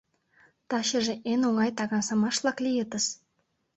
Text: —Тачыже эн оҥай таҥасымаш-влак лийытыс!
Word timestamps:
—Тачыже 0.69 1.13
эн 1.31 1.41
оҥай 1.49 1.71
таҥасымаш-влак 1.77 2.57
лийытыс! 2.65 3.05